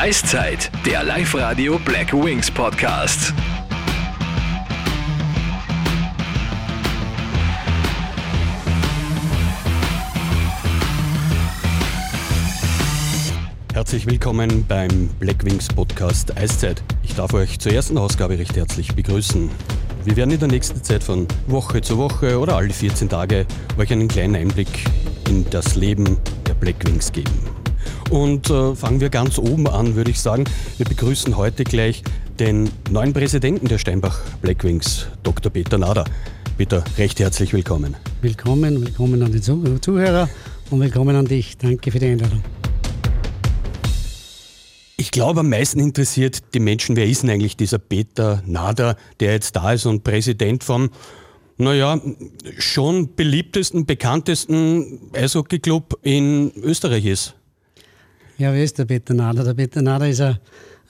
[0.00, 3.34] Eiszeit, der Live-Radio Black Wings Podcast.
[13.74, 16.82] Herzlich willkommen beim Blackwings Podcast Eiszeit.
[17.02, 19.50] Ich darf euch zur ersten Ausgabe recht herzlich begrüßen.
[20.06, 23.44] Wir werden in der nächsten Zeit von Woche zu Woche oder alle 14 Tage
[23.76, 24.86] euch einen kleinen Einblick
[25.28, 27.59] in das Leben der Blackwings geben.
[28.10, 30.44] Und äh, fangen wir ganz oben an, würde ich sagen.
[30.78, 32.02] Wir begrüßen heute gleich
[32.40, 35.52] den neuen Präsidenten der Steinbach Blackwings, Dr.
[35.52, 36.04] Peter Nader.
[36.58, 37.96] Peter, recht herzlich willkommen.
[38.20, 40.28] Willkommen, willkommen an die Zuhörer
[40.70, 41.56] und willkommen an dich.
[41.56, 42.42] Danke für die Einladung.
[44.96, 49.34] Ich glaube, am meisten interessiert die Menschen, wer ist denn eigentlich dieser Peter Nader, der
[49.34, 50.90] jetzt da ist und Präsident vom,
[51.58, 52.00] naja,
[52.58, 57.36] schon beliebtesten, bekanntesten Eishockey-Club in Österreich ist.
[58.40, 59.44] Ja, wer ist der Peter Nader?
[59.44, 60.38] Der Peter Nader ist ein,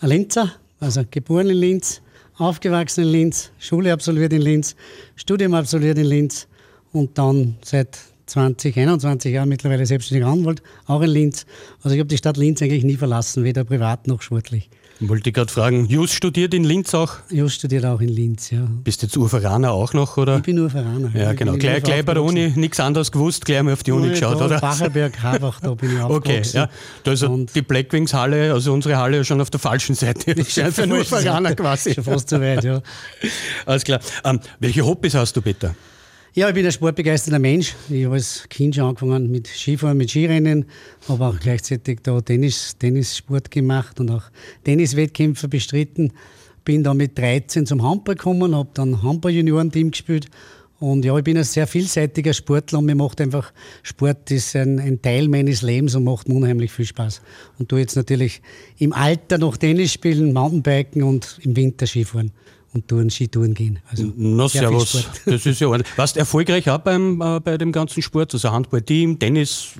[0.03, 2.01] Linzer, also geboren in Linz,
[2.39, 4.77] aufgewachsen in Linz, Schule absolviert in Linz,
[5.17, 6.47] Studium absolviert in Linz
[6.93, 11.45] und dann seit 20, 21 Jahren mittlerweile selbstständiger Anwalt, auch in Linz.
[11.83, 14.71] Also ich habe die Stadt Linz eigentlich nie verlassen, weder privat noch sportlich.
[15.03, 17.15] Wollte ich gerade fragen, Jus studiert in Linz auch?
[17.31, 18.61] Jus studiert auch in Linz, ja.
[18.85, 20.37] Bist du jetzt Urveraner auch noch, oder?
[20.37, 21.11] Ich bin Urveraner.
[21.15, 21.55] Ja, genau.
[21.57, 24.39] Gleich, gleich bei der Uni nichts anderes gewusst, gleich mal auf die Uni Nein, geschaut,
[24.39, 24.61] da, oder?
[24.61, 26.57] Bachelberg, Habach, da bin ich Okay, aufgewachsen.
[26.57, 26.69] ja.
[27.05, 30.33] Da ist Und- die Blackwings Halle, also unsere Halle, schon auf der falschen Seite.
[30.33, 31.95] Ist für einen Urveraner quasi.
[31.95, 32.83] Schon fast zu weit, ja.
[33.65, 34.01] Alles klar.
[34.25, 35.75] Ähm, welche Hobbys hast du, Peter?
[36.33, 37.75] Ja, ich bin ein sportbegeisterter Mensch.
[37.89, 40.65] Ich habe als Kind schon angefangen mit Skifahren, mit Skirennen,
[41.09, 44.23] habe auch gleichzeitig da Tennis, Tennissport gemacht und auch
[44.63, 46.13] Tenniswettkämpfe bestritten.
[46.65, 50.29] Bin dann mit 13 zum Handball gekommen, habe dann Handball-Juniorenteam gespielt.
[50.79, 54.79] Und ja, ich bin ein sehr vielseitiger Sportler und mir macht einfach Sport ist ein,
[54.79, 57.23] ein Teil meines Lebens und macht mir unheimlich viel Spaß.
[57.59, 58.41] Und tu jetzt natürlich
[58.79, 62.31] im Alter noch Tennis spielen, Mountainbiken und im Winter Skifahren
[62.73, 63.81] und Touren, Skitouren gehen.
[63.91, 64.69] Also Na, sehr.
[64.69, 65.11] Sport.
[65.27, 65.97] Das ist ja ordentlich.
[65.99, 68.33] Warst du erfolgreich auch beim, äh, bei dem ganzen Sport?
[68.33, 69.75] Also Handball-Team, Tennis?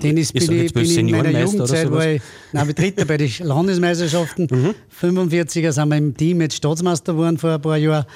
[0.00, 3.16] Tennis Ich bin ich, bin ich in meiner Jugendzeit, war ich, nein, wir Dritter bei
[3.16, 4.74] den Landesmeisterschaften.
[5.00, 8.06] 45er sind wir im Team jetzt Staatsmeister geworden vor ein paar Jahren,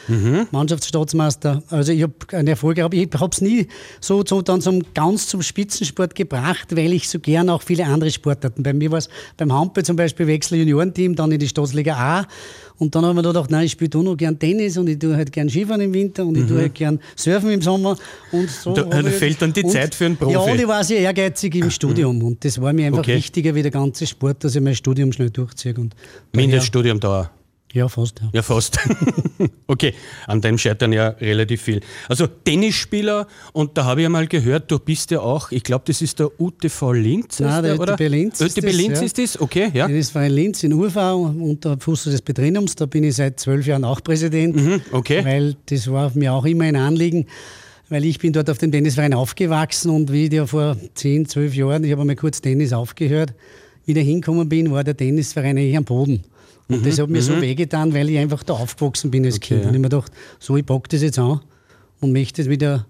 [0.51, 1.63] Mannschaftsstaatsmeister.
[1.69, 2.95] Also ich habe einen Erfolg gehabt.
[2.95, 3.69] Ich habe es nie
[4.01, 8.11] so, so dann zum, ganz zum Spitzensport gebracht, weil ich so gern auch viele andere
[8.11, 8.63] Sportarten.
[8.63, 12.27] Bei mir war es beim Handball zum Beispiel Wechsel Juniorenteam, dann in die Staatsliga A.
[12.79, 14.99] Und dann haben wir da gedacht, nein, ich spiele da noch gern Tennis und ich
[14.99, 17.97] tue halt gern Skifahren im Winter und ich tue halt gern Surfen im Sommer.
[18.33, 20.33] Und so Da- da fehlt dann die und- Zeit für einen Profi.
[20.33, 23.17] Ja, und ich war sehr ehrgeizig im Studium und das war mir einfach Okay.
[23.17, 25.75] wichtiger wie der ganze Sport, dass ich mein Studium schnell durchziehe.
[25.79, 25.95] Und
[26.35, 27.31] Mindeststudiumdauer.
[27.75, 28.21] Ja, fast.
[28.21, 28.31] Ja.
[28.33, 28.79] Ja, fast.
[29.67, 29.95] okay,
[30.29, 31.81] an deinem scheitern ja relativ viel.
[32.09, 36.01] Also Tennisspieler, und da habe ich einmal gehört, du bist ja auch, ich glaube, das
[36.01, 37.41] ist der UTV Linz.
[37.41, 37.95] Nein, der oder?
[37.95, 39.05] ÖTB Linz ist ÖTB das, Linz ja.
[39.07, 39.89] ist das, okay, ja.
[39.89, 42.77] Das war in Linz in Urfau unter Fuß des Betriebnums.
[42.77, 44.55] Da bin ich seit zwölf Jahren auch Präsident.
[44.55, 45.25] Mhm, okay.
[45.25, 47.27] Weil das war mir auch immer ein Anliegen.
[47.89, 51.57] Weil ich bin dort auf dem Tennisverein aufgewachsen und wie ich ja vor zehn, zwölf
[51.57, 53.35] Jahren, ich habe einmal kurz Tennis aufgehört,
[53.85, 56.23] wieder hingekommen bin, war der Tennisverein eigentlich am Boden.
[56.69, 59.61] Und das hat mir so wehgetan, weil ich einfach da aufgewachsen bin als Kind.
[59.61, 59.69] Mhm, ja.
[59.69, 61.41] Und ich mir gedacht, so, ich packe das jetzt an
[62.01, 62.87] und möchte es wieder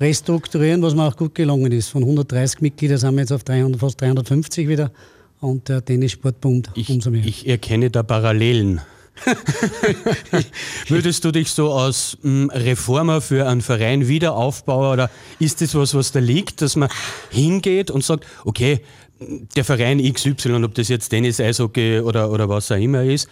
[0.00, 1.88] restrukturieren, was mir auch gut gelungen ist.
[1.88, 4.90] Von 130 Mitgliedern sind wir jetzt auf 300, fast 350 wieder.
[5.40, 7.24] Und der Tennissportbund Ich, umso mehr.
[7.24, 8.80] ich erkenne da Parallelen.
[10.88, 15.94] Würdest du dich so als mh, Reformer für einen Verein Wiederaufbauer oder ist das was,
[15.94, 16.88] was da liegt, dass man
[17.30, 18.80] hingeht und sagt, okay,
[19.20, 23.28] der Verein XY, ob das jetzt Tennis, Eishockey oder, oder was auch immer ist,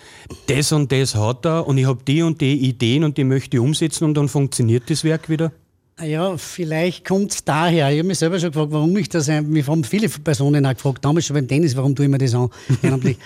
[0.47, 3.57] das und das hat er und ich habe die und die Ideen und die möchte
[3.57, 5.53] ich umsetzen und dann funktioniert das Werk wieder?
[6.01, 7.91] Ja, vielleicht kommt es daher.
[7.91, 9.27] Ich habe mich selber schon gefragt, warum ich das.
[9.29, 12.35] Mich haben viele Personen auch gefragt, damals schon beim Tennis, warum tue ich mir das
[12.35, 12.51] an?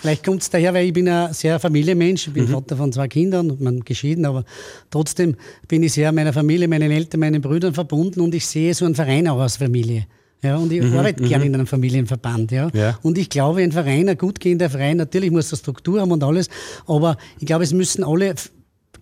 [0.00, 2.28] Vielleicht kommt es daher, weil ich bin ein sehr Familienmensch.
[2.28, 4.44] Ich bin Vater von zwei Kindern, man geschieden, aber
[4.90, 5.34] trotzdem
[5.66, 8.94] bin ich sehr meiner Familie, meinen Eltern, meinen Brüdern verbunden und ich sehe so einen
[8.94, 10.06] Verein auch als Familie.
[10.42, 12.52] Ja, und ich arbeite gerne in einem Familienverband.
[12.52, 12.70] Ja.
[12.72, 12.98] Ja.
[13.02, 16.22] Und ich glaube, ein Verein, ein gut gehender Verein, natürlich muss er Struktur haben und
[16.22, 16.48] alles,
[16.86, 18.34] aber ich glaube, es müssen alle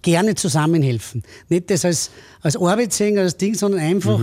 [0.03, 1.23] gerne zusammenhelfen.
[1.49, 2.11] Nicht das als,
[2.41, 4.21] als Arbeit sehen, als Ding, sondern einfach,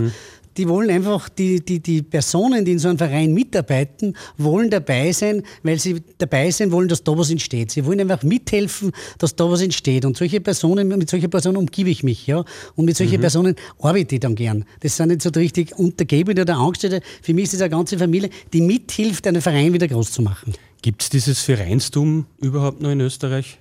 [0.58, 5.12] die wollen einfach, die, die, die Personen, die in so einem Verein mitarbeiten, wollen dabei
[5.12, 7.72] sein, weil sie dabei sein wollen, dass da was entsteht.
[7.72, 10.06] Sie wollen einfach mithelfen, dass da was entsteht.
[10.06, 12.44] Und solche Personen, mit solchen Personen umgebe ich mich, ja.
[12.76, 14.66] Und mit solchen Personen arbeite ich dann gern.
[14.82, 17.02] Das sind nicht so richtig Untergebene oder Angestellte.
[17.22, 20.54] Für mich ist das eine ganze Familie, die mithilft, einen Verein wieder groß zu machen.
[20.82, 23.58] Gibt es dieses Vereinstum überhaupt noch in Österreich?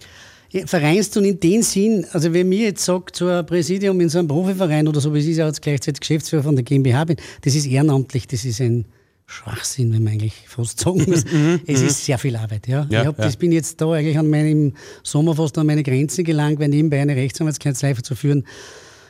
[0.52, 4.18] Ja, Vereinstun in dem Sinn, also wenn mir jetzt sagt, so ein Präsidium in so
[4.18, 7.54] einem Profiverein oder so, wie ich ja jetzt gleichzeitig Geschäftsführer von der GmbH bin, das
[7.54, 8.84] ist ehrenamtlich, das ist ein
[9.24, 11.24] Schwachsinn, wenn man eigentlich fast sagen muss.
[11.24, 12.68] Mhm, es ist sehr viel Arbeit.
[12.68, 12.86] Ja.
[12.90, 13.24] Ja, ich hab, ja.
[13.24, 17.00] Das bin jetzt da eigentlich an meinem Sommer fast an meine Grenzen gelangt, weil nebenbei
[17.00, 18.44] eine Rechtsanwaltskanzlei zu führen.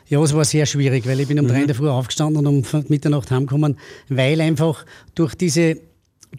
[0.07, 2.65] Ja, es war sehr schwierig, weil ich bin um drei in der Früh aufgestanden und
[2.73, 4.85] um Mitternacht heimgekommen, weil einfach
[5.15, 5.77] durch diese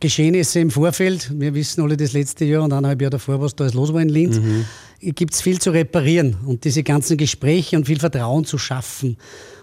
[0.01, 3.65] Geschehnisse im Vorfeld, wir wissen alle das letzte Jahr und eineinhalb Jahre davor, was da
[3.65, 4.41] alles los war in Linz,
[5.01, 9.17] gibt es viel zu reparieren und diese ganzen Gespräche und viel Vertrauen zu schaffen.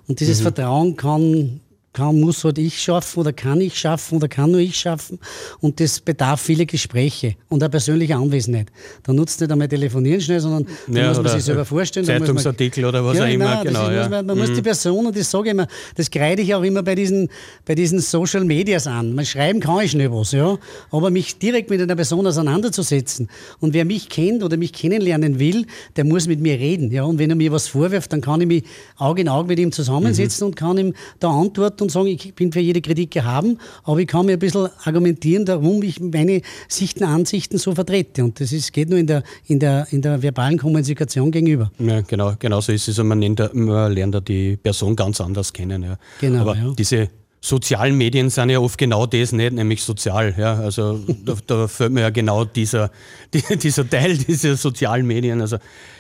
[0.07, 1.61] Und dieses Vertrauen kann,
[1.93, 5.19] kann, muss halt ich schaffen oder kann ich schaffen oder kann nur ich schaffen.
[5.59, 8.67] Und das bedarf viele Gespräche und eine persönliche Anwesenheit.
[9.03, 12.05] Da nutzt nicht einmal telefonieren schnell, sondern da Ja, muss man sich selber vorstellen.
[12.05, 13.45] man- Zeitungsartikel oder was ja, auch immer.
[13.55, 14.01] nein, genau, ist, ja.
[14.03, 16.63] muss man, man muss die Person, und das sage ich immer, das kreide ich auch
[16.63, 17.29] immer bei diesen,
[17.65, 19.13] bei diesen Social Medias an.
[19.13, 20.57] Man schreiben kann ich schnell was, ja.
[20.91, 23.29] Aber mich direkt mit einer Person auseinanderzusetzen.
[23.59, 25.65] Und wer mich kennt oder mich kennenlernen will,
[25.95, 26.91] der muss mit mir reden.
[26.91, 27.03] Ja.
[27.03, 28.63] Und wenn er mir was vorwirft, dann kann ich mich
[28.97, 32.51] Auge in Auge mit ihm zusammensetzen und kann ihm da antworten und sagen, ich bin
[32.51, 37.03] für jede Kritik erhaben, aber ich kann mir ein bisschen argumentieren, warum ich meine Sichten,
[37.03, 38.23] Ansichten so vertrete.
[38.23, 41.71] Und das ist, geht nur in der, in, der, in der verbalen Kommunikation gegenüber.
[41.79, 42.99] Ja, genau, genau so ist es.
[42.99, 45.83] Und Man, nennt, man lernt da die Person ganz anders kennen.
[45.83, 45.97] Ja.
[46.19, 46.73] Genau, Aber ja.
[46.77, 47.09] diese
[47.41, 50.33] sozialen Medien sind ja oft genau das nicht, nämlich sozial.
[50.37, 50.59] Ja.
[50.59, 52.91] Also da, da fällt mir ja genau dieser,
[53.33, 55.41] die, dieser Teil dieser sozialen Medien.
[55.41, 55.57] Also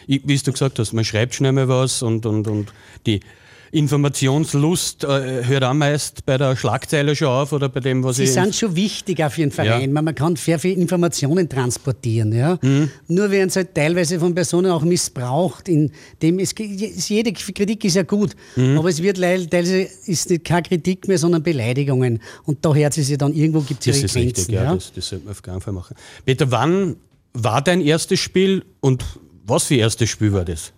[0.07, 2.71] wie du gesagt hast, man schreibt schnell mal was und, und, und
[3.05, 3.21] die
[3.71, 8.23] Informationslust äh, hört auch meist bei der Schlagzeile schon auf oder bei dem, was Sie
[8.23, 8.33] ich...
[8.33, 9.81] sind schon wichtig auch für einen Verein.
[9.81, 9.87] Ja.
[9.87, 12.33] Man, man kann sehr viele Informationen transportieren.
[12.33, 12.57] Ja?
[12.61, 12.89] Mhm.
[13.07, 15.69] Nur werden es halt teilweise von Personen auch missbraucht.
[15.69, 15.91] In
[16.21, 18.77] dem es, jede Kritik ist ja gut, Mhm.
[18.77, 22.21] aber es wird teilweise ist nicht keine Kritik mehr, sondern Beleidigungen.
[22.45, 24.27] Und da hört sie sich dann irgendwo gibt es Das ihre ist Grenzen.
[24.39, 24.75] richtig, ja, ja?
[24.75, 25.95] Das, das sollte man auf keinen Fall machen.
[26.25, 26.95] Peter, wann
[27.33, 29.03] war dein erstes Spiel und
[29.45, 30.73] was für erstes Spiel war das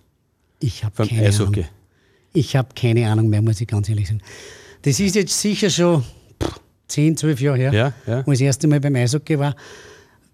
[0.60, 1.64] Ich habe keine Ahnung.
[2.34, 4.20] Ich habe keine Ahnung mehr, muss ich ganz ehrlich sagen.
[4.82, 6.02] Das ist jetzt sicher schon
[6.42, 8.26] pff, 10, 12 Jahre her, Ja, ja.
[8.26, 9.54] wo ich das erste Mal beim Eishockey war.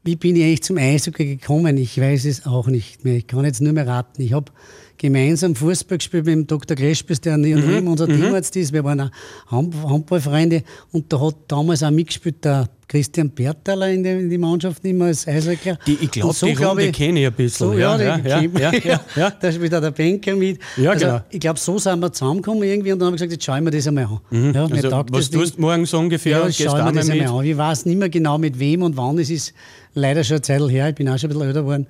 [0.02, 1.76] Wie bin ich eigentlich zum Eishockey gekommen?
[1.76, 3.17] Ich weiß es auch nicht mehr.
[3.17, 4.23] Ich kann jetzt nur mehr raten.
[4.23, 4.50] Ich habe
[4.97, 6.75] gemeinsam Fußball gespielt mit dem Dr.
[6.76, 8.73] Krespes, der neben Mhm, unser Teamarzt ist.
[8.73, 9.11] Wir waren auch
[9.49, 10.62] Hand- Handballfreunde
[10.93, 15.04] und da hat damals auch mitgespielt der Christian Bertaler in die, in die Mannschaft immer
[15.04, 15.78] als Eishockler.
[15.87, 17.69] Die, ich glaube, so die glaub Runde kenne ich ein bisschen.
[17.69, 19.31] so, ja, ja, ja, ja, ja, ja.
[19.31, 20.58] Da spielt auch der Banker mit.
[20.76, 21.20] Ja, also, genau.
[21.31, 23.70] Ich glaube, so sind wir zusammengekommen irgendwie und dann haben wir gesagt, jetzt schauen wir
[23.70, 24.52] das einmal an.
[24.52, 26.38] Ja, mir Also, was tust du morgen so ungefähr?
[26.38, 27.28] Ja, schauen wir das einmal einmal mit?
[27.28, 27.44] an.
[27.44, 29.19] Ich weiß nicht mehr genau mit wem und wann.
[29.20, 29.54] Es ist
[29.94, 30.88] leider schon eine Zeit her.
[30.88, 31.87] Ich bin auch schon ein bisschen älter geworden.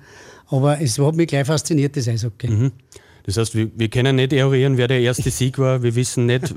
[0.49, 2.47] Aber es hat mich gleich fasziniert, das Eishockey.
[2.47, 2.71] Mhm.
[3.25, 5.83] Das heißt, wir, wir können nicht eruieren, wer der erste Sieg war.
[5.83, 6.53] Wir wissen nicht,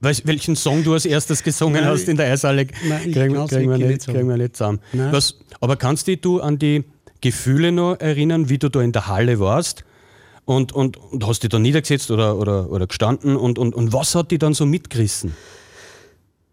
[0.00, 2.66] welchen Song du als erstes gesungen Nein, hast in der Eishalle.
[2.88, 4.80] nein, kriegen, kriegen, wir nicht, kriegen wir nicht zusammen.
[4.92, 6.84] Was, aber kannst dich du an die
[7.20, 9.84] Gefühle noch erinnern, wie du da in der Halle warst?
[10.44, 13.36] Und, und, und hast dich da niedergesetzt oder, oder, oder gestanden?
[13.36, 15.32] Und, und, und was hat dich dann so mitgerissen?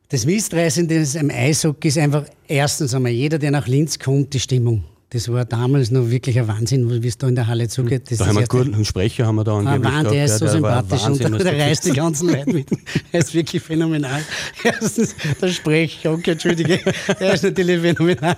[0.10, 4.84] Das Mistreißende am Eishockey ist einfach erstens einmal jeder, der nach Linz kommt, die Stimmung.
[5.10, 8.12] Das war damals noch wirklich ein Wahnsinn, wie es da in der Halle zugeht.
[8.12, 10.38] Das Da haben wir einen guten Sprecher haben wir da Ah, angeblich der gehabt, ist
[10.40, 12.70] so der sympathisch Wahnsinn, und der, der der reißt die ganzen Leute mit.
[13.14, 14.22] Er ist wirklich phänomenal.
[14.64, 16.82] Erstens der Sprecher, okay, Entschuldige,
[17.22, 18.36] der ist natürlich phänomenal.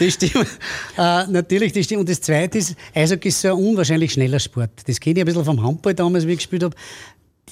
[0.00, 0.46] Die Stimme,
[0.98, 2.00] äh, natürlich die Stimme.
[2.00, 4.70] Und das Zweite ist, Eishockey ist so ein unwahrscheinlich schneller Sport.
[4.86, 6.74] Das kenne ich ein bisschen vom Handball damals, wie ich gespielt habe.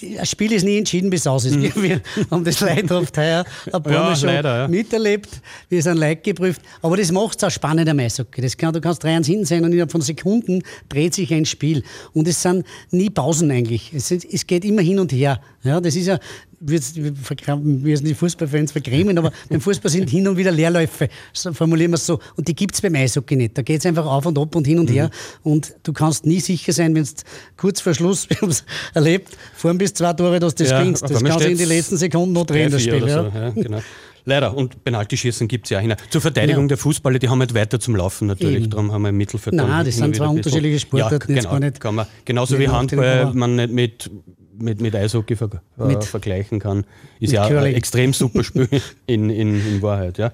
[0.03, 1.59] Ein Spiel ist nie entschieden, bis aus ist.
[1.81, 2.01] Wir
[2.31, 4.69] haben das leidhaft heuer ein paar Ja, Mal schon leider, ja.
[4.69, 5.29] miterlebt.
[5.69, 6.61] Wir sind Leid geprüft.
[6.83, 8.41] Aber das macht es auch spannend am Eishockey.
[8.41, 11.83] Das kann, du kannst 3-1 hinten sein und innerhalb von Sekunden dreht sich ein Spiel.
[12.13, 13.93] Und es sind nie Pausen eigentlich.
[13.93, 15.41] Es, es geht immer hin und her.
[15.63, 16.19] Ja, das ist ja,
[16.61, 21.09] wir wir sind die Fußballfans vergrämen, aber beim Fußball sind hin und wieder Leerläufe.
[21.33, 22.19] So formulieren wir es so.
[22.37, 23.57] Und die gibt es beim Eishockey nicht.
[23.57, 25.11] Da geht es einfach auf und ab und hin und her.
[25.43, 27.11] Und du kannst nie sicher sein, wenn du
[27.57, 30.81] kurz vor Schluss, wir haben es erlebt, vor bis zwei Tore, dass du das Ja,
[30.81, 31.03] gewinnst.
[31.03, 33.03] Das einmal kann sich in die steht's letzten Sekunden noch drehen, das 3-4 Spiel.
[33.03, 33.31] oder Ja.
[33.31, 33.83] so, ja, genau.
[34.25, 34.55] Leider.
[34.55, 35.95] Und Penaltyschießen gibt es ja auch hin.
[36.11, 36.69] Zur Verteidigung Ja.
[36.69, 38.63] der Fußballer, die haben halt weiter zum Laufen natürlich.
[38.65, 38.71] Eben.
[38.71, 39.57] Darum haben wir im Mittelfeld.
[39.57, 42.69] Nein, das sind zwei unterschiedliche Sportarten, Ja, jetzt genau, gar nicht- kann man, genauso wie
[42.69, 44.11] Handball man nicht mit,
[44.59, 46.85] mit, mit Eishockey ver, äh, Mit- vergleichen kann.
[47.21, 48.69] Ist ja ein extrem super Spiel
[49.07, 50.19] in, in, in Wahrheit.
[50.19, 50.33] Ja.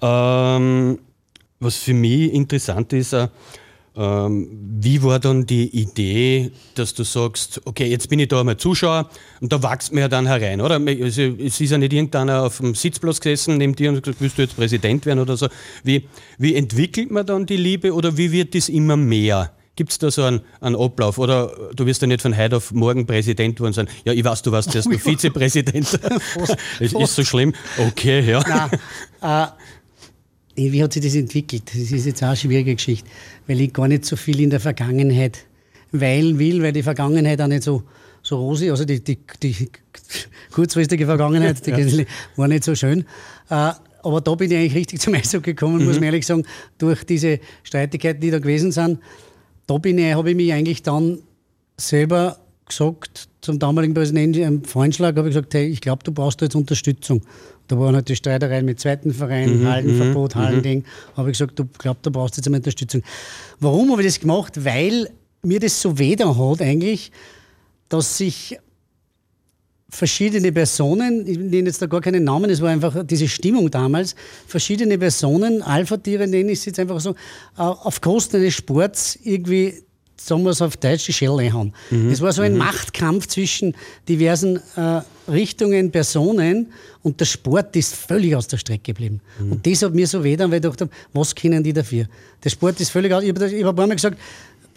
[0.00, 0.98] Ähm,
[1.60, 3.28] was für mich interessant ist, äh,
[3.96, 4.48] ähm,
[4.80, 9.10] wie war dann die Idee, dass du sagst, okay, jetzt bin ich da einmal Zuschauer
[9.40, 10.76] und da wächst mir ja dann herein, oder?
[10.76, 14.38] Also, es ist ja nicht irgendeiner auf dem Sitzplatz gesessen neben dir und gesagt, willst
[14.38, 15.48] du jetzt Präsident werden oder so.
[15.82, 16.04] Wie,
[16.38, 19.50] wie entwickelt man dann die Liebe oder wie wird das immer mehr?
[19.78, 21.18] Gibt es da so einen, einen Ablauf?
[21.18, 23.88] Oder du wirst ja nicht von heute auf morgen Präsident worden sein.
[24.04, 25.86] Ja, ich weiß, du warst erst noch Vizepräsident.
[26.80, 27.54] Es ist so schlimm.
[27.78, 28.42] Okay, ja.
[29.20, 29.48] Nein,
[30.56, 31.62] äh, wie hat sich das entwickelt?
[31.72, 33.08] Das ist jetzt auch eine schwierige Geschichte,
[33.46, 35.44] weil ich gar nicht so viel in der Vergangenheit
[35.92, 37.84] weilen will, weil die Vergangenheit auch nicht so,
[38.24, 38.72] so rosig.
[38.72, 39.70] Also die, die, die
[40.50, 42.04] kurzfristige Vergangenheit, die ja.
[42.34, 43.04] war nicht so schön.
[43.48, 45.84] Äh, aber da bin ich eigentlich richtig zum Eishockey gekommen, mhm.
[45.84, 46.42] muss man ehrlich sagen,
[46.78, 48.98] durch diese Streitigkeiten, die da gewesen sind.
[49.68, 51.18] Da bin ich, habe ich mich eigentlich dann
[51.76, 56.40] selber gesagt, zum damaligen Präsidenten im Freundschlag, habe ich gesagt, hey, ich glaube, du brauchst
[56.40, 57.22] da jetzt Unterstützung.
[57.66, 60.84] Da waren halt die Streitereien mit zweiten Vereinen, mhm, Hallenverbot, mhm, Hallending.
[61.16, 63.02] Habe ich gesagt, du glaubst, du brauchst jetzt eine Unterstützung.
[63.60, 64.64] Warum habe ich das gemacht?
[64.64, 65.10] Weil
[65.42, 67.12] mir das so weder hat eigentlich,
[67.90, 68.58] dass sich
[69.90, 74.14] verschiedene Personen, ich nenne jetzt da gar keinen Namen, es war einfach diese Stimmung damals,
[74.46, 77.14] verschiedene Personen, Alpha-Tiere nenne ich es jetzt einfach so,
[77.56, 79.82] auf Kosten eines Sports irgendwie
[80.20, 81.72] sagen wir es auf Deutsch, die Schelle haben.
[81.90, 82.10] Mhm.
[82.10, 82.58] Es war so ein mhm.
[82.58, 83.74] Machtkampf zwischen
[84.08, 89.20] diversen äh, Richtungen, Personen und der Sport ist völlig aus der Strecke geblieben.
[89.38, 89.52] Mhm.
[89.52, 92.06] Und das hat mir so weh weil ich dachte, was können die dafür?
[92.42, 93.22] Der Sport ist völlig aus.
[93.22, 94.18] Ich habe hab ein paar Mal gesagt,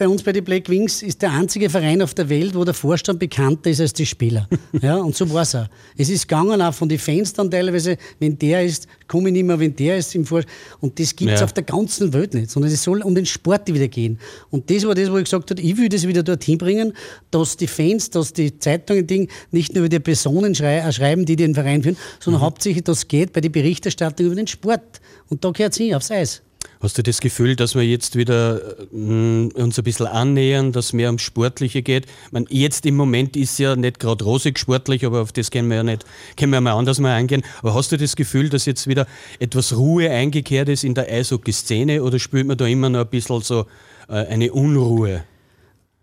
[0.01, 2.73] bei uns bei den Black Wings ist der einzige Verein auf der Welt, wo der
[2.73, 4.49] Vorstand bekannter ist als die Spieler.
[4.81, 5.67] ja, und so war es auch.
[5.95, 9.43] Es ist gegangen auch von den Fans dann teilweise, wenn der ist, komme ich nicht
[9.43, 10.51] mehr, wenn der ist im Vorstand.
[10.79, 11.45] Und das gibt es ja.
[11.45, 14.17] auf der ganzen Welt nicht, sondern es soll um den Sport wieder gehen.
[14.49, 16.93] Und das war das, wo ich gesagt habe, ich will das wieder dorthin bringen,
[17.29, 21.27] dass die Fans, dass die Zeitungen Ding nicht nur über die Personen schrei äh, schreiben,
[21.27, 22.45] die den Verein führen, sondern mhm.
[22.45, 24.99] hauptsächlich das geht bei der Berichterstattung über den Sport.
[25.29, 26.41] Und da gehört es hin, aufs Eis.
[26.81, 31.09] Hast du das Gefühl, dass wir jetzt wieder äh, uns ein bisschen annähern, dass mehr
[31.09, 32.07] ums Sportliche geht?
[32.07, 35.69] Ich meine, jetzt im Moment ist ja nicht gerade rosig sportlich, aber auf das können
[35.69, 36.05] wir ja nicht,
[36.37, 37.43] können wir mal anders mal eingehen.
[37.59, 39.05] Aber hast du das Gefühl, dass jetzt wieder
[39.37, 43.41] etwas Ruhe eingekehrt ist in der Eishockey-Szene oder spürt man da immer noch ein bisschen
[43.41, 43.67] so
[44.09, 45.23] äh, eine Unruhe?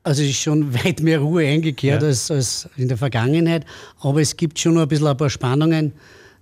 [0.05, 2.09] Also es ist schon weit mehr Ruhe eingekehrt ja.
[2.09, 3.67] als, als in der Vergangenheit,
[3.99, 5.93] aber es gibt schon noch ein bisschen ein paar Spannungen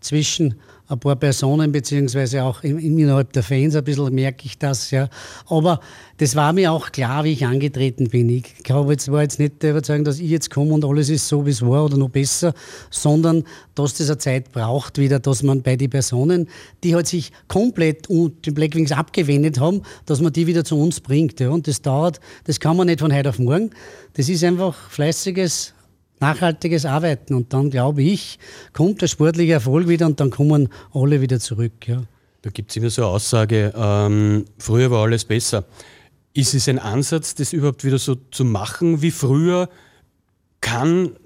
[0.00, 0.56] zwischen
[0.88, 5.08] ein paar Personen, beziehungsweise auch innerhalb der Fans ein bisschen merke ich das, ja.
[5.48, 5.80] Aber
[6.18, 8.28] das war mir auch klar, wie ich angetreten bin.
[8.28, 11.28] Ich glaube, es war jetzt nicht der Überzeugung, dass ich jetzt komme und alles ist
[11.28, 12.54] so, wie es war oder noch besser,
[12.90, 16.48] sondern dass das eine Zeit braucht wieder, dass man bei den Personen,
[16.84, 21.40] die halt sich komplett den Blackwings abgewendet haben, dass man die wieder zu uns bringt.
[21.40, 21.50] Ja.
[21.50, 23.70] Und das dauert, das kann man nicht von heute auf morgen.
[24.14, 25.74] Das ist einfach fleißiges
[26.20, 27.34] nachhaltiges Arbeiten.
[27.34, 28.38] Und dann, glaube ich,
[28.72, 31.86] kommt der sportliche Erfolg wieder und dann kommen alle wieder zurück.
[31.86, 32.02] Ja.
[32.42, 35.64] Da gibt es immer so eine Aussage, ähm, früher war alles besser.
[36.32, 39.68] Ist es ein Ansatz, das überhaupt wieder so zu machen wie früher?
[40.60, 41.16] Kann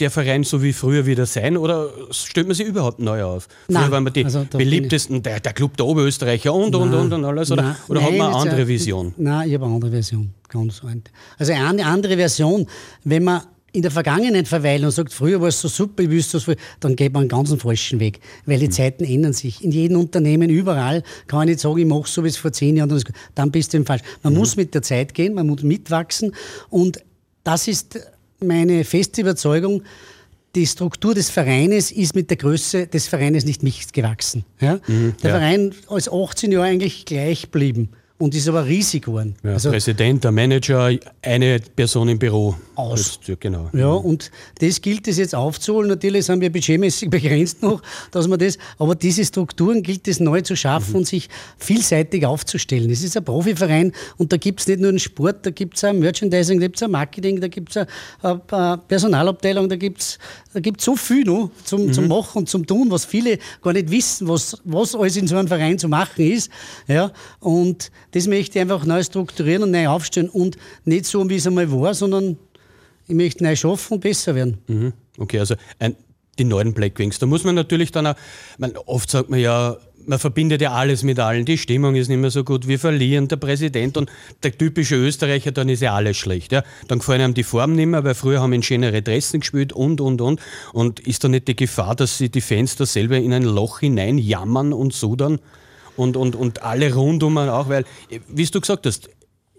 [0.00, 3.48] der Verein so wie früher wieder sein oder stellt man sich überhaupt neu auf?
[3.66, 6.82] Früher Nein, waren wir die also beliebtesten, der, der, Club der Oberösterreicher und, Nein.
[6.82, 7.50] und, und, und alles.
[7.50, 7.76] Oder, Nein.
[7.88, 9.14] oder hat man eine andere Vision?
[9.16, 10.34] Nein, ich habe eine andere Version.
[10.48, 10.82] Ganz
[11.38, 12.66] also eine andere Version,
[13.04, 13.42] wenn man
[13.76, 16.96] in der Vergangenheit verweilen und sagt, früher war es so super, ich wüsste das, dann
[16.96, 18.20] geht man einen ganz falschen Weg.
[18.46, 18.72] Weil die mhm.
[18.72, 19.62] Zeiten ändern sich.
[19.62, 22.76] In jedem Unternehmen, überall, kann ich nicht sagen, ich mache so wie es vor zehn
[22.76, 23.04] Jahren,
[23.34, 24.02] dann bist du im Falsch.
[24.22, 24.38] Man mhm.
[24.38, 26.32] muss mit der Zeit gehen, man muss mitwachsen
[26.70, 27.02] und
[27.44, 28.00] das ist
[28.40, 29.82] meine feste Überzeugung,
[30.54, 34.44] die Struktur des Vereines ist mit der Größe des Vereines nicht mitgewachsen.
[34.58, 34.80] Ja?
[34.86, 35.38] Mhm, der ja.
[35.38, 39.34] Verein ist 18 Jahre eigentlich gleich geblieben und ist aber riesig geworden.
[39.42, 40.90] Ja, also, Präsident, der Manager,
[41.22, 42.56] eine Person im Büro.
[42.76, 43.18] Aus.
[43.26, 43.70] Das, genau.
[43.72, 44.30] Ja, und
[44.60, 45.88] das gilt es jetzt aufzuholen.
[45.88, 50.42] Natürlich sind wir budgetmäßig begrenzt noch, dass man das, aber diese Strukturen gilt es neu
[50.42, 50.98] zu schaffen mhm.
[50.98, 51.28] und sich
[51.58, 52.90] vielseitig aufzustellen.
[52.90, 55.84] Es ist ein Profiverein und da gibt es nicht nur einen Sport, da gibt es
[55.84, 57.86] ein Merchandising, da gibt es ein Marketing, da gibt es
[58.22, 60.18] eine Personalabteilung, da gibt es
[60.56, 61.92] da gibt's so viel noch zum, mhm.
[61.92, 65.36] zum Machen und zum Tun, was viele gar nicht wissen, was, was alles in so
[65.36, 66.50] einem Verein zu machen ist.
[66.88, 70.56] Ja, und das möchte ich einfach neu strukturieren und neu aufstellen und
[70.86, 72.38] nicht so, wie es einmal war, sondern
[73.08, 74.58] ich möchte neu schaffen und besser werden.
[74.66, 74.92] Mhm.
[75.18, 75.96] Okay, also ein,
[76.38, 78.14] die neuen Blackwings, da muss man natürlich dann auch,
[78.58, 81.44] man, oft sagt man ja, man verbindet ja alles mit allen.
[81.44, 84.10] Die Stimmung ist nicht mehr so gut, wir verlieren, der Präsident und
[84.42, 86.52] der typische Österreicher, dann ist ja alles schlecht.
[86.52, 86.62] Ja?
[86.86, 90.00] Dann gefallen einem die Formen nicht mehr, weil früher haben in schönere Dressen gespielt und,
[90.00, 90.40] und, und.
[90.72, 93.80] Und ist da nicht die Gefahr, dass sie die Fans da selber in ein Loch
[93.80, 95.40] hinein jammern und sudern?
[95.96, 97.84] und, und, und alle rundum auch, weil,
[98.28, 99.08] wie du gesagt hast,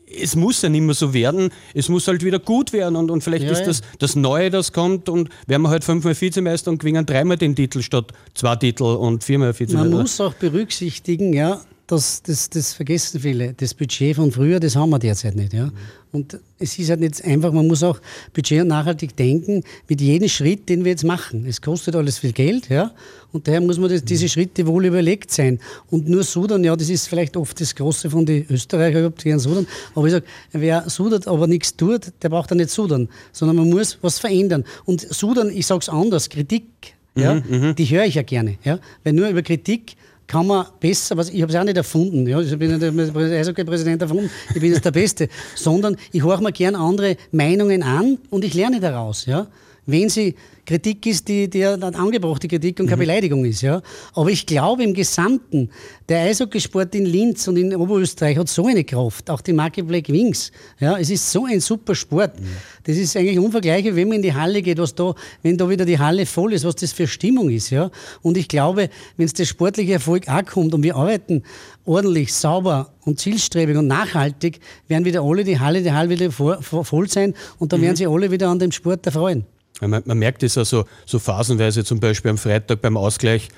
[0.10, 3.24] es muss ja nicht mehr so werden, es muss halt wieder gut werden und, und
[3.24, 6.80] vielleicht ja, ist das das Neue, das kommt und werden wir halt fünfmal Vizemeister und
[6.80, 9.90] gewinnen dreimal den Titel statt zwei Titel und viermal Vizemeister.
[9.90, 13.54] Man muss auch berücksichtigen, ja, das, das, das vergessen viele.
[13.54, 15.54] Das Budget von früher, das haben wir derzeit nicht.
[15.54, 15.72] Ja?
[16.12, 18.00] Und es ist halt nicht einfach, man muss auch
[18.34, 21.46] Budget und nachhaltig denken mit jedem Schritt, den wir jetzt machen.
[21.48, 22.92] Es kostet alles viel Geld, ja.
[23.32, 25.60] Und daher muss man das, diese Schritte wohl überlegt sein.
[25.90, 29.40] Und nur Sudern, ja, das ist vielleicht oft das Große von den Österreichern, die gern
[29.40, 29.68] Sudern.
[29.96, 33.70] Aber ich sage, wer sudert, aber nichts tut, der braucht dann nicht Sudern, sondern man
[33.70, 34.66] muss was verändern.
[34.86, 36.66] Und Sudern, ich sage es anders, Kritik,
[37.16, 38.58] ja, mhm, mhm, die höre ich ja gerne.
[38.64, 38.80] Ja?
[39.04, 39.96] Weil nur über Kritik
[40.28, 43.40] kann man besser, was, ich habe es auch nicht erfunden, ja, ich bin nicht der
[43.40, 48.18] Eishockey-Präsident erfunden, ich bin jetzt der Beste, sondern ich höre mir gern andere Meinungen an
[48.30, 49.26] und ich lerne daraus.
[49.26, 49.48] Ja.
[49.88, 53.06] Wenn sie Kritik ist, die, die angebrachte Kritik und keine mhm.
[53.06, 53.62] Beleidigung ist.
[53.62, 53.82] Ja.
[54.14, 55.70] Aber ich glaube im Gesamten,
[56.10, 60.10] der Eishockeysport in Linz und in Oberösterreich hat so eine Kraft, auch die Marke Black
[60.10, 60.52] Wings.
[60.82, 60.98] Ja.
[60.98, 62.38] Es ist so ein super Sport.
[62.38, 62.48] Mhm.
[62.84, 65.86] Das ist eigentlich unvergleichlich, wenn man in die Halle geht, was da, wenn da wieder
[65.86, 67.70] die Halle voll ist, was das für Stimmung ist.
[67.70, 67.90] Ja.
[68.22, 71.44] Und ich glaube, wenn es der sportliche Erfolg auch kommt und wir arbeiten
[71.86, 77.08] ordentlich, sauber und zielstrebig und nachhaltig, werden wieder alle die Halle, die Halle wieder voll
[77.08, 77.86] sein und dann mhm.
[77.86, 79.46] werden sich alle wieder an dem Sport erfreuen.
[79.82, 83.50] Man, man merkt es also so phasenweise, zum Beispiel am Freitag beim Ausgleich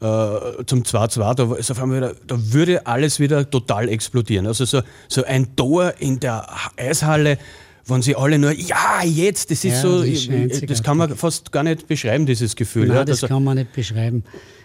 [0.00, 4.46] äh, zum 2-2, da, ist auf einmal wieder, da würde alles wieder total explodieren.
[4.46, 7.38] Also so, so ein Tor in der Eishalle,
[7.86, 11.16] wenn sie alle nur, ja, jetzt, das ist ja, so, das, ist das, kann man
[11.16, 12.86] fast gar nicht beschreiben, dieses Gefühl.
[12.86, 14.24] Nein, ja, das also, kann man nicht beschreiben.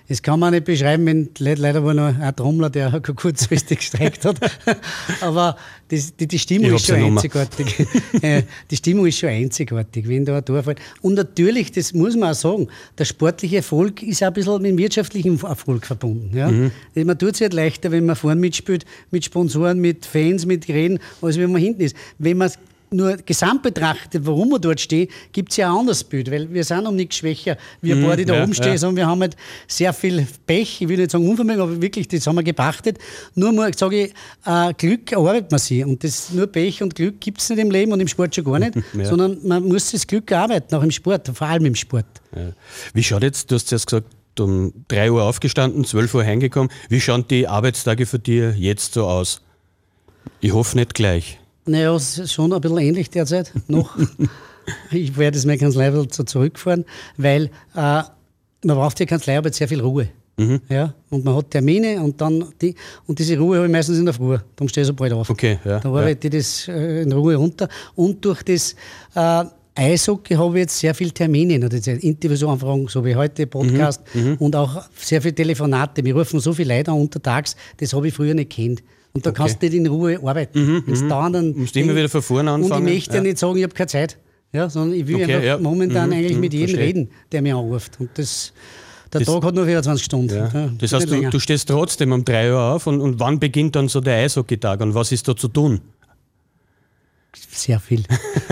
[0.10, 4.38] Das kann man nicht beschreiben, wenn leider war noch ein Trommler, der kurzfristig gestreikt hat.
[5.22, 5.58] Aber
[5.90, 7.88] das, die, die, Stimmung ist schon einzigartig.
[8.72, 10.80] die Stimmung ist schon einzigartig, wenn da ein Tor fällt.
[11.02, 14.72] Und natürlich, das muss man auch sagen, der sportliche Erfolg ist auch ein bisschen mit
[14.72, 16.36] dem wirtschaftlichen Erfolg verbunden.
[16.38, 16.50] Ja?
[16.50, 16.72] Mhm.
[16.96, 21.00] Man tut es halt leichter, wenn man vorne mitspielt, mit Sponsoren, mit Fans, mit Geräten,
[21.22, 21.98] als wenn man hinten ist.
[22.18, 22.50] Wenn man
[22.90, 26.64] nur gesamt betrachtet, warum wir dort stehen, gibt es ja ein anderes Bild, weil wir
[26.64, 28.78] sind um nichts schwächer, wie ein paar, die da ja, oben stehen, ja.
[28.78, 29.36] sondern wir haben halt
[29.68, 32.98] sehr viel Pech, ich will nicht sagen Unvermögen, aber wirklich, das haben wir gepachtet.
[33.36, 34.14] Nur mal, sage ich,
[34.46, 37.72] äh, Glück erarbeitet man sich und das, nur Pech und Glück gibt es nicht im
[37.72, 39.06] Leben und im Sport schon gar nicht, ja.
[39.06, 42.06] sondern man muss das Glück arbeiten, auch im Sport, vor allem im Sport.
[42.94, 47.02] Wie schaut jetzt, du hast zuerst gesagt, um 3 Uhr aufgestanden, 12 Uhr heimgekommen, wie
[47.02, 49.42] schauen die Arbeitstage für dich jetzt so aus?
[50.40, 51.40] Ich hoffe nicht gleich.
[51.68, 53.98] Naja, schon ein bisschen ähnlich derzeit noch.
[54.92, 56.86] ich werde das meine Kanzlei ein bisschen zurückfahren,
[57.18, 57.46] weil
[57.76, 58.04] äh,
[58.64, 60.10] man braucht ja Kanzleiarbeit sehr viel Ruhe.
[60.40, 60.62] Mhm.
[60.70, 62.76] Ja, und man hat Termine und dann die,
[63.08, 64.38] und diese Ruhe habe ich meistens in der Früh.
[64.56, 65.30] Darum stehe ich so bald auf.
[65.30, 66.34] Okay, ja, da arbeite ja.
[66.34, 67.68] ich das äh, in Ruhe runter.
[67.96, 68.76] Und durch das
[69.16, 72.04] äh, Eishockey habe ich jetzt sehr viele Termine in der Zeit.
[72.04, 74.36] Interviewanfragen, so wie heute, Podcast mhm, mhm.
[74.36, 76.06] und auch sehr viele Telefonate.
[76.06, 78.84] Wir rufen so viele Leute an untertags, das habe ich früher nicht kennt.
[79.18, 79.38] Und da okay.
[79.38, 80.60] kannst du nicht in Ruhe arbeiten.
[80.60, 81.10] Mhm, Wenn mhm.
[81.10, 82.84] dauernd dann musst immer wieder von vorne anfangen.
[82.84, 84.20] Und ich möchte ja, nicht sagen, ich habe keine Zeit.
[84.54, 85.58] Ja, sondern ich will okay, ja.
[85.58, 86.88] momentan mhm, eigentlich mhm, mit jedem verstehe.
[86.88, 88.00] reden, der mich anruft.
[88.00, 88.54] Und das,
[89.12, 90.36] der das, Tag hat nur 24 Stunden.
[90.36, 90.52] Ja.
[90.54, 93.76] Ja, das heißt, du, du, stehst trotzdem um 3 Uhr auf und, und wann beginnt
[93.76, 95.82] dann so der Eishockey-Tag und was ist da zu tun?
[97.36, 98.04] Sehr viel.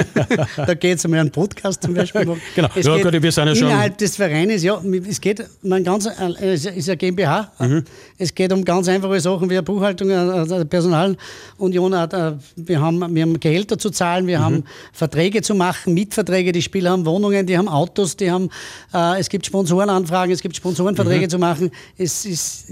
[0.57, 2.21] da geht es um einen Podcast zum Beispiel.
[2.55, 3.67] genau, es ja, gut, wir sind ja schon.
[3.67, 6.07] Innerhalb des Vereines, ja, es geht um ganz,
[6.39, 7.51] es ist eine GmbH.
[7.59, 7.83] Mhm.
[8.17, 11.15] Es geht um ganz einfache Sachen wie Buchhaltung, äh, äh, Personal
[11.57, 14.43] und Jonah, äh, wir haben, wir haben Gehälter zu zahlen, wir mhm.
[14.43, 18.49] haben Verträge zu machen, Mietverträge, die Spieler haben Wohnungen, die haben Autos, die haben,
[18.93, 21.29] äh, es gibt Sponsorenanfragen, es gibt Sponsorenverträge mhm.
[21.29, 21.71] zu machen.
[21.97, 22.71] Es ist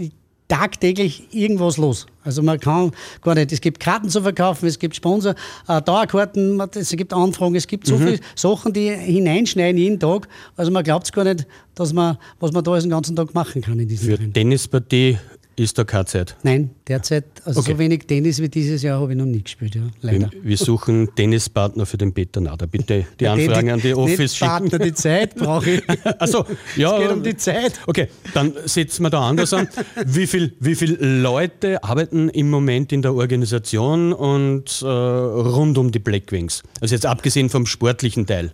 [0.54, 2.06] tagtäglich irgendwas los.
[2.24, 2.92] Also man kann
[3.24, 5.34] gar nicht, es gibt Karten zu verkaufen, es gibt Sponsor,
[5.68, 8.04] äh, Dauerkarten, es gibt Anfragen, es gibt so mhm.
[8.06, 10.28] viele Sachen, die hineinschneiden jeden Tag.
[10.56, 13.64] Also man glaubt es gar nicht, dass man, was man da den ganzen Tag machen
[13.64, 15.18] kann in diesem Für Tennispartie
[15.56, 16.36] ist da keine Zeit?
[16.44, 17.74] Nein, derzeit, also okay.
[17.74, 20.32] so wenig Tennis wie dieses Jahr habe ich noch nie gespielt, ja, leider.
[20.32, 22.68] Wir, wir suchen Tennispartner für den Peter Nader.
[22.68, 24.50] Bitte die Anfragen an die Office nicht schicken.
[24.50, 25.90] Partner, die Zeit brauche ich.
[26.20, 26.96] Achso, ja.
[26.96, 27.80] Es geht um die Zeit.
[27.86, 29.68] Okay, dann setzen wir da anders an.
[30.06, 35.92] Wie viele wie viel Leute arbeiten im Moment in der Organisation und äh, rund um
[35.92, 36.64] die Blackwings?
[36.82, 38.54] Also jetzt abgesehen vom sportlichen Teil.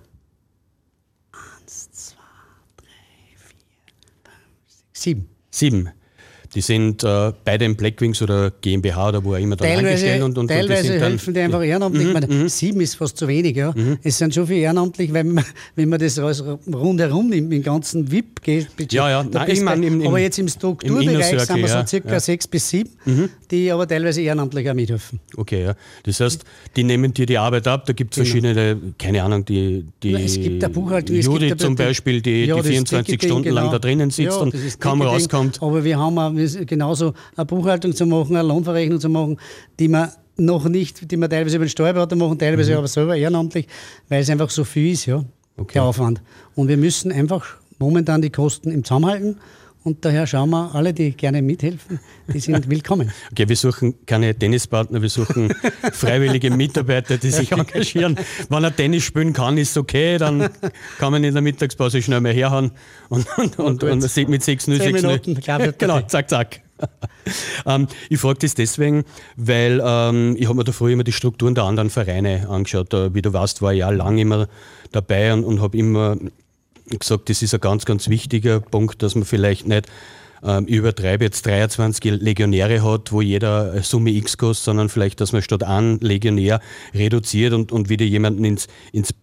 [1.31, 2.15] Eins, zwei,
[2.77, 2.85] drei,
[3.27, 3.53] vier, fünf,
[4.67, 5.29] sechs, sieben.
[5.51, 5.89] Sieben.
[6.55, 10.23] Die sind äh, bei den Blackwings oder GmbH oder wo auch immer dann teilweise, angestellt.
[10.23, 12.03] Und, und, teilweise und helfen die einfach ehrenamtlich.
[12.03, 12.49] Mhm, ich meine, mhm.
[12.49, 13.55] sieben ist fast zu wenig.
[13.55, 13.71] Ja.
[13.75, 13.99] Mhm.
[14.01, 18.11] Es sind schon viel ehrenamtlich, weil man, wenn man das alles rundherum nimmt, im ganzen
[18.11, 18.93] VIP geht.
[18.93, 19.23] Ja, ja.
[19.23, 22.19] Nein, ich mein, im, aber jetzt im Strukturbereich im sind wir so ja, circa ja.
[22.19, 23.29] sechs bis sieben, mhm.
[23.51, 25.19] die aber teilweise ehrenamtlich auch mithelfen.
[25.37, 25.75] Okay, ja.
[26.03, 26.43] Das heißt,
[26.75, 27.85] die nehmen dir die Arbeit ab.
[27.85, 28.25] Da gibt es genau.
[28.25, 31.15] verschiedene, keine Ahnung, die, die es gibt eine Buchhaltung.
[31.15, 33.61] Judith zum Beispiel, die, ja, die 24 Stunden genau.
[33.61, 35.61] lang da drinnen sitzt und kaum rauskommt.
[35.61, 39.37] Aber wir haben auch genauso eine Buchhaltung zu machen, eine Lohnverrechnung zu machen,
[39.79, 42.77] die man noch nicht, die man teilweise über den Steuerberater machen, teilweise mhm.
[42.77, 43.67] aber selber ehrenamtlich,
[44.07, 45.23] weil es einfach so viel ist, ja,
[45.57, 45.73] okay.
[45.73, 46.21] der Aufwand.
[46.55, 49.37] Und wir müssen einfach momentan die Kosten im Zusammenhalten
[49.83, 53.11] und daher schauen wir, alle, die gerne mithelfen, die sind willkommen.
[53.31, 55.53] Okay, wir suchen keine Tennispartner, wir suchen
[55.93, 58.17] freiwillige Mitarbeiter, die sich engagieren.
[58.49, 60.49] Wenn er Tennis spielen kann, ist okay, dann
[60.97, 62.71] kann man in der Mittagspause schnell mal herhauen
[63.09, 65.73] und, und, und, und mit 6-0, 6-0.
[65.77, 66.61] Genau, zack, zack.
[67.65, 69.03] ähm, ich frage das deswegen,
[69.35, 72.93] weil ähm, ich habe mir da früher immer die Strukturen der anderen Vereine angeschaut.
[72.93, 74.47] Da, wie du weißt, war ich ja lange immer
[74.91, 76.17] dabei und, und habe immer
[76.97, 79.87] gesagt, das ist ein ganz, ganz wichtiger Punkt, dass man vielleicht nicht
[80.43, 85.41] ähm, übertreibe jetzt 23 Legionäre hat, wo jeder Summe X kostet, sondern vielleicht, dass man
[85.41, 86.61] statt ein Legionär
[86.93, 89.13] reduziert und, und wieder jemanden ins, ins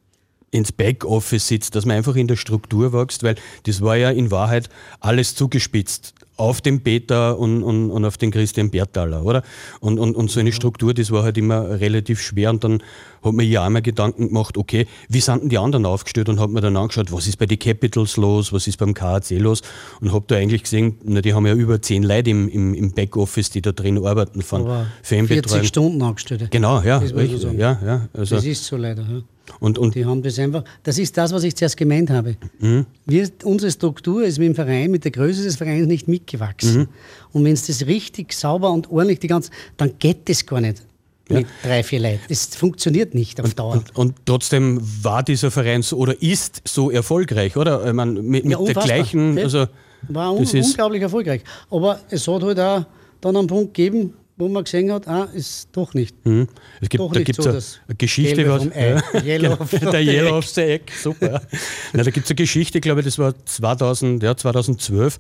[0.52, 4.30] ins Backoffice sitzt, dass man einfach in der Struktur wächst, weil das war ja in
[4.30, 9.42] Wahrheit alles zugespitzt auf den Peter und, und, und auf den Christian Bertaler, oder?
[9.80, 12.82] Und, und, und so eine Struktur, das war halt immer relativ schwer und dann
[13.22, 16.50] hat man ja einmal Gedanken gemacht, okay, wie sind denn die anderen aufgestellt und hat
[16.50, 19.62] mir dann angeschaut, was ist bei den Capitals los, was ist beim KAC los
[20.00, 22.92] und habe da eigentlich gesehen, na, die haben ja über zehn Leute im, im, im
[22.92, 25.62] Backoffice, die da drin arbeiten von Fanbetreuung.
[25.62, 26.50] 40 Stunden angestellt.
[26.50, 27.02] Genau, ja.
[27.02, 29.02] Ich, ja, ja also das ist so leider.
[29.02, 29.22] Ja.
[29.60, 32.36] Und, und die haben das einfach, das ist das, was ich zuerst gemeint habe.
[32.58, 32.86] Mhm.
[33.06, 36.78] Wir, unsere Struktur ist mit dem Verein, mit der Größe des Vereins nicht mitgewachsen.
[36.78, 36.88] Mhm.
[37.32, 40.82] Und wenn es das richtig sauber und ordentlich die ganze, dann geht das gar nicht.
[41.28, 41.38] Ja.
[41.38, 42.20] Mit drei, vier Leuten.
[42.28, 43.72] Das funktioniert nicht auf Dauer.
[43.72, 47.84] Und, und, trotzdem war dieser Verein so oder ist so erfolgreich, oder?
[47.84, 49.36] Ich meine, mit, mit ja, der gleichen.
[49.38, 49.66] Also,
[50.08, 51.42] war un unglaublich erfolgreich.
[51.68, 52.84] Aber es hat halt auch
[53.20, 56.14] dann einen Punkt gegeben, wo man gesehen hat, ah, ist doch nicht.
[56.26, 56.48] Mhm.
[56.80, 60.38] Es gibt, doch da gibt es so eine Geschichte, was, ja, Yellow genau, der Yellow
[60.38, 61.40] aufs Eck, super.
[61.92, 65.18] Na, da gibt es eine Geschichte, glaube ich, das war 2000, ja, 2012.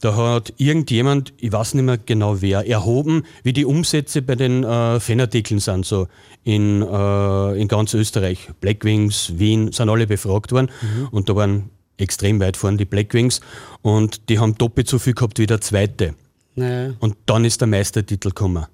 [0.00, 4.64] Da hat irgendjemand, ich weiß nicht mehr genau wer, erhoben, wie die Umsätze bei den
[4.64, 6.08] äh, Fanartikeln sind, so
[6.42, 8.48] in, äh, in ganz Österreich.
[8.60, 11.08] Blackwings, Wien, sind alle befragt worden mhm.
[11.12, 13.40] und da waren extrem weit vorne die Blackwings
[13.80, 16.14] und die haben doppelt so viel gehabt wie der zweite.
[16.54, 16.94] Naja.
[17.00, 18.66] Und dann ist der Meistertitel gekommen.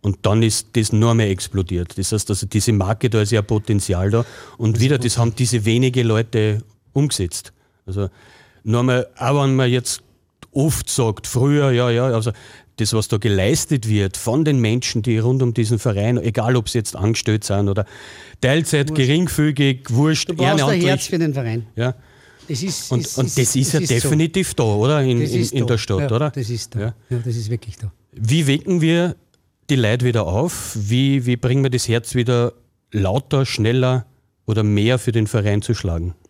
[0.00, 1.98] Und dann ist das nur mehr explodiert.
[1.98, 4.24] Das heißt, also diese Marke, da ist ja Potenzial da.
[4.56, 6.62] Und das wieder, das haben diese wenige Leute
[6.92, 7.52] umgesetzt.
[7.84, 8.08] Also
[8.62, 10.02] nur mal, auch wenn man jetzt
[10.52, 12.32] oft sagt, früher, ja, ja, also
[12.76, 16.68] das, was da geleistet wird von den Menschen, die rund um diesen Verein, egal ob
[16.68, 17.84] sie jetzt angestellt sind oder
[18.40, 19.02] Teilzeit, wurscht.
[19.02, 21.66] geringfügig, wurscht, du brauchst ein Herz für den Verein.
[21.74, 21.94] Ja,
[22.48, 24.54] das ist, und, ist, und das ist, ist ja definitiv so.
[24.54, 25.02] da, oder?
[25.02, 26.30] In, in, in der Stadt, ja, oder?
[26.30, 26.80] Das ist da.
[26.80, 26.94] Ja.
[27.10, 27.18] ja.
[27.18, 27.92] das ist wirklich da.
[28.12, 29.16] Wie wecken wir
[29.68, 30.74] die Leute wieder auf?
[30.74, 32.54] Wie, wie bringen wir das Herz wieder
[32.90, 34.06] lauter, schneller
[34.46, 36.14] oder mehr für den Verein zu schlagen?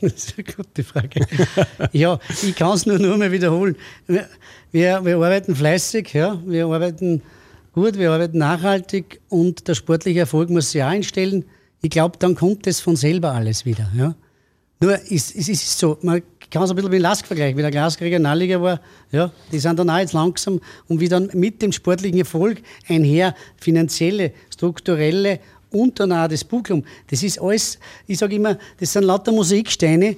[0.00, 1.26] Das ist eine gute Frage.
[1.92, 3.76] ja, ich kann es nur, nur mal wiederholen.
[4.06, 4.28] Wir,
[4.72, 7.20] wir, wir arbeiten fleißig, ja, wir arbeiten
[7.72, 11.44] gut, wir arbeiten nachhaltig und der sportliche Erfolg muss sich auch einstellen.
[11.82, 13.90] Ich glaube, dann kommt es von selber alles wieder.
[13.94, 14.14] Ja.
[14.80, 17.70] Nur, es, es ist so, man kann es ein bisschen mit Lask vergleichen, wie der
[17.70, 18.80] Glask Regionalliga war,
[19.12, 23.34] ja, die sind dann auch jetzt langsam und wie dann mit dem sportlichen Erfolg einher
[23.58, 25.40] finanzielle, strukturelle
[25.70, 26.84] und dann auch das Publikum.
[27.08, 30.16] Das ist alles, ich sage immer, das sind lauter Musiksteine,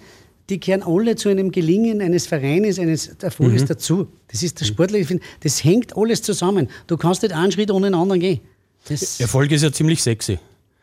[0.49, 3.67] die kehren alle zu einem Gelingen eines Vereines, eines Erfolges mhm.
[3.67, 4.09] dazu.
[4.29, 6.69] Das ist der sportliche, das hängt alles zusammen.
[6.87, 8.41] Du kannst nicht einen Schritt ohne den anderen gehen.
[8.89, 10.39] Das Erfolg ist ja ziemlich sexy.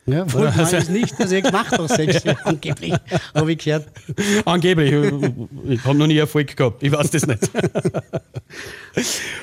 [0.06, 2.94] Ja, voll also, ist nicht, dass ich macht auch Sex, angeblich,
[3.36, 3.88] habe ich gehört.
[4.46, 7.50] Angeblich, ich habe noch nie Erfolg gehabt, ich weiß das nicht.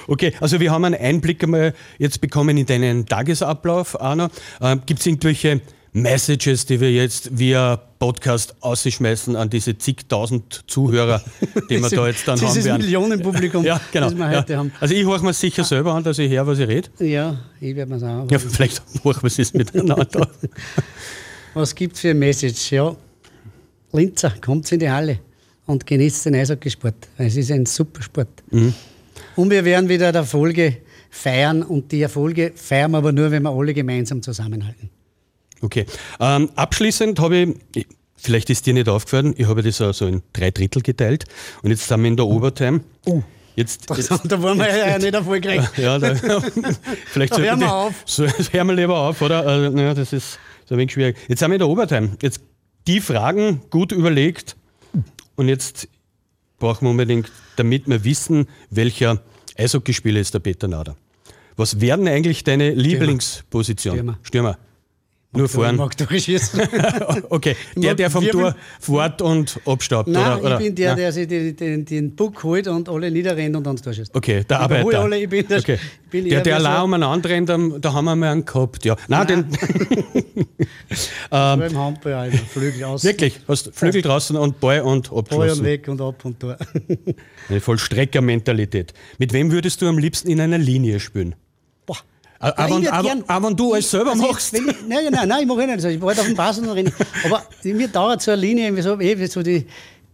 [0.09, 4.29] okay, also wir haben einen Einblick einmal jetzt bekommen in deinen Tagesablauf, Arno.
[4.61, 5.61] Ähm, Gibt es irgendwelche
[5.97, 11.23] Messages, die wir jetzt via Podcast ausschmeißen an diese zigtausend Zuhörer,
[11.71, 12.83] die wir da jetzt dann haben werden.
[12.83, 14.59] Millionenpublikum, ja, genau, das wir heute ja.
[14.59, 14.73] haben.
[14.79, 16.91] Also ich höre mir sicher selber an, dass ich höre, was ich rede.
[16.99, 18.29] Ja, ich werde mir sagen.
[18.31, 20.29] Ja, vielleicht machen wir es miteinander.
[21.55, 22.73] was gibt es für ein Message?
[22.73, 22.95] Ja,
[23.93, 25.21] Linzer, kommt in die Halle
[25.65, 27.09] und genießt den Eishockeysport.
[27.17, 28.43] Es ist ein super Sport.
[28.51, 28.75] Mhm.
[29.35, 30.77] Und wir werden wieder Erfolge
[31.09, 34.91] feiern und die Erfolge feiern wir aber nur, wenn wir alle gemeinsam zusammenhalten.
[35.61, 35.87] Okay.
[36.21, 40.51] Ähm, abschließend habe ich, vielleicht ist dir nicht aufgefallen, ich habe das so in drei
[40.51, 41.25] Drittel geteilt
[41.62, 42.81] und jetzt sind wir in der Overtime.
[43.07, 43.23] Oh.
[43.57, 45.62] Jetzt, jetzt, da waren wir ja nicht erfolgreich.
[45.79, 46.14] Ja, da,
[47.07, 47.95] vielleicht da hören wir auf.
[48.05, 49.47] So, hören wir lieber auf, oder?
[49.47, 51.16] Also, ja, das ist so ein wenig schwierig.
[51.27, 52.11] Jetzt sind wir in der Overtime.
[52.21, 52.42] Jetzt
[52.87, 54.57] die Fragen gut überlegt
[55.37, 55.88] und jetzt
[56.59, 59.23] brauchen wir unbedingt, damit wir wissen, welcher
[59.57, 60.97] Eishockeyspieler ist der Peter Nader.
[61.57, 63.95] Was werden eigentlich deine Lieblingsposition?
[63.95, 64.19] Stürmer.
[64.23, 64.59] Stürmer.
[65.37, 65.77] Nur fahren.
[65.77, 65.94] Mag
[67.31, 70.09] okay, der, der vom Tor fährt und abstaubt.
[70.09, 70.96] Nein, oder, ich bin der, Nein.
[70.99, 74.14] der sich den, den, den Puck holt und alle niederrennt und dann durchschießt.
[74.14, 75.01] Okay, der Arbeiter.
[75.01, 75.79] Alle, ich bin der, okay.
[76.05, 78.85] ich bin der, der allein so umeinander rennt, da haben wir mal einen gehabt.
[78.85, 78.96] Ja.
[79.09, 79.51] Nein, Nein.
[79.51, 80.46] den.
[81.33, 82.38] ähm, im Handball, Alter.
[82.38, 83.05] Flügel aus.
[83.05, 85.38] Wirklich, hast Flügel draußen und Ball und abschlossen.
[85.38, 86.57] Ball und weg und ab und Tor.
[87.49, 88.92] Eine Vollstrecker-Mentalität.
[89.18, 91.35] Mit wem würdest du am liebsten in einer Linie spielen?
[92.38, 94.53] Aber, ja, aber, aber, wenn du alles selber also machst.
[94.53, 95.70] Jetzt, ich, nein, nein, nein, ich mache nicht.
[95.70, 96.92] Also ich warte auf den Pass und dann
[97.25, 99.66] Aber mir dauert so eine Linie, so, eh, so, die,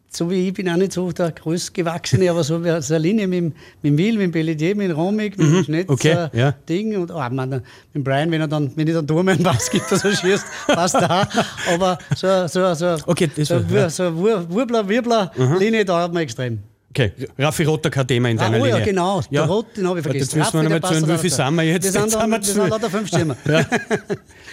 [0.08, 3.54] so wie ich bin auch nicht so der Größtgewachsene, aber so, so eine Linie mit,
[3.82, 6.52] mit Will, mit Pelletier, mit Romig, mit mhm, Schnitz, okay, äh, ja.
[6.52, 9.70] Ding und oh, man, mit Brian, wenn er dann, wenn ich dann Tor meinen Pass
[9.70, 11.28] gibt, so schießt, passt da.
[11.72, 15.58] Aber so, so, so, okay, so, so, so Wurbler, Wirbler, mhm.
[15.58, 16.60] Linie dauert mir extrem.
[16.94, 18.78] Okay, Raffi Rot kein Thema in deiner ah, oh, Linie.
[18.80, 19.20] ja, genau.
[19.20, 19.26] Ja.
[19.30, 20.38] Der Rot, den habe ich vergessen.
[20.38, 21.84] Jetzt müssen wir nochmal zählen, wie viel sind wir jetzt?
[21.84, 23.36] Wir sind, Jetzt lauter fünf Stürmer.
[23.46, 23.66] Ja.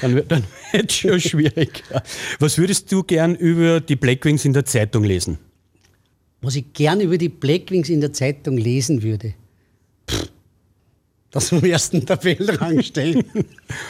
[0.01, 0.31] Dann wird
[0.71, 1.83] wird schon schwierig.
[2.39, 5.37] Was würdest du gern über die Blackwings in der Zeitung lesen?
[6.39, 9.33] Was ich gern über die Blackwings in der Zeitung lesen würde.
[10.09, 10.29] Pff,
[11.31, 13.25] Dass wir am ersten Tabellenrang stehen.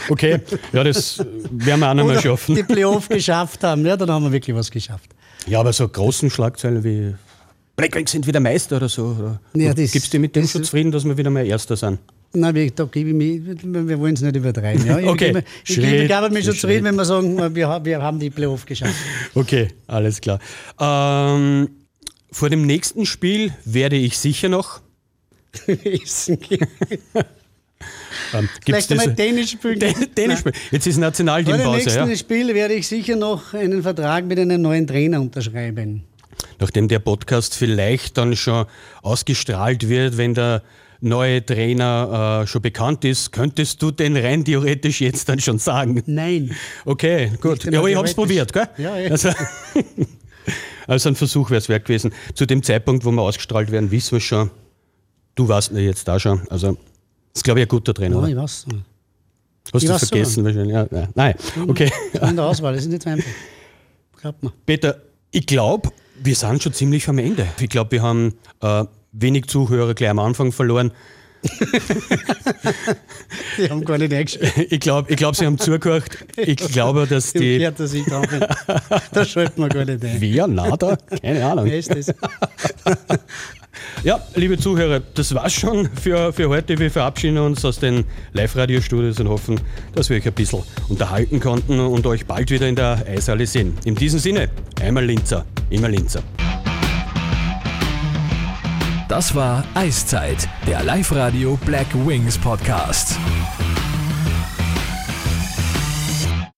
[0.10, 0.42] Okay,
[0.74, 1.20] ja, das
[1.52, 2.56] werden wir auch noch mal schaffen.
[2.56, 3.86] die Playoff geschafft haben.
[3.86, 5.12] Ja, dann haben wir wirklich was geschafft.
[5.46, 7.14] Ja, aber so großen Schlagzeilen wie
[7.80, 9.16] Blackwings sind wieder Meister oder so.
[9.20, 11.76] Oder Ja, das- Gibst du mit dem das- schon zufrieden, dass wir wieder mal Erster
[11.76, 12.00] sind?
[12.32, 14.86] Nein, wir, da gebe ich mich, wir wollen es nicht übertreiben.
[14.86, 14.98] Ja.
[15.00, 15.28] Ich, Okay.
[15.28, 16.60] gebe, ich, Schritt gebe, ich für schon Schritt.
[16.60, 18.94] zufrieden, wenn wir sagen, wir, haben- wir haben die Playoff geschafft.
[19.34, 20.40] Okay, alles klar.
[20.80, 21.70] Ähm,
[22.32, 24.82] vor dem nächsten Spiel werde ich sicher noch.
[25.84, 26.68] Essen gehen.
[28.34, 29.80] Ähm, Vielleicht einmal Tennis spielen.
[29.80, 30.56] Ten- Tennis spielen.
[30.72, 32.16] Jetzt ist Vor dem Nationalteampause, nächsten ja.
[32.16, 36.04] Spiel werde ich sicher noch einen Vertrag mit einem neuen Trainer unterschreiben.
[36.60, 38.66] Nachdem der Podcast vielleicht dann schon
[39.02, 40.64] ausgestrahlt wird, wenn der
[41.02, 46.04] neue Trainer äh, schon bekannt ist, könntest du den rein theoretisch jetzt dann schon sagen.
[46.06, 46.56] Nein.
[46.86, 47.64] Okay, gut.
[47.64, 48.68] Ja, aber ich habe es probiert, gell?
[48.78, 49.12] Ja, ja.
[49.12, 49.30] Also,
[50.88, 52.14] also ein Versuch wäre es wert gewesen.
[52.34, 54.52] Zu dem Zeitpunkt, wo wir ausgestrahlt werden, wissen wir schon,
[55.36, 56.42] du warst ja jetzt da schon.
[56.50, 56.78] Also, das
[57.36, 58.16] ist, glaube ich, ein guter Trainer.
[58.16, 58.30] Ja, oder?
[58.30, 58.66] ich weiß.
[59.72, 60.74] Hast du vergessen wahrscheinlich?
[60.74, 61.10] Ja, nein.
[61.16, 61.36] nein.
[61.68, 61.92] Okay.
[62.22, 63.30] In der Auswahl, das ist nicht so einfach.
[64.20, 64.52] Glaubt mir.
[64.66, 64.98] Peter,
[65.32, 65.90] ich glaube,
[66.24, 67.48] wir sind schon ziemlich am Ende.
[67.60, 70.92] Ich glaube, wir haben äh, wenig Zuhörer gleich am Anfang verloren.
[73.58, 74.68] Die haben gar nicht eingeschaltet.
[74.72, 76.06] Ich glaube, ich glaub, sie haben zugehört.
[76.36, 77.60] Ich glaube, dass die.
[77.60, 78.46] gehört das ich dran bin.
[79.12, 80.20] Da schalten wir gar nicht ein.
[80.20, 80.48] Wer?
[80.48, 80.98] Nada?
[81.22, 81.66] Keine Ahnung.
[81.66, 82.08] Wer ist das?
[84.04, 86.78] Ja, liebe Zuhörer, das war's schon für, für heute.
[86.80, 89.60] Wir verabschieden uns aus den Live-Radio-Studios und hoffen,
[89.94, 93.78] dass wir euch ein bisschen unterhalten konnten und euch bald wieder in der Eishalle sehen.
[93.86, 94.50] In diesem Sinne,
[94.82, 96.24] einmal Linzer, immer Linzer.
[99.10, 103.18] Das war Eiszeit, der Live-Radio Black Wings Podcast.